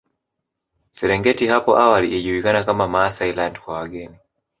Serengeti 0.91 1.47
hapo 1.47 1.77
awali 1.77 2.07
ilijulikana 2.07 2.63
kama 2.63 2.87
Maasailand 2.87 3.59
kwa 3.59 3.73
wageni 3.73 4.17